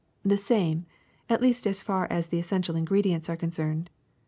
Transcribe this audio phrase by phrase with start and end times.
[0.27, 0.87] ^^The same,
[1.29, 3.91] at least as far as the essential ingre dients are concerned.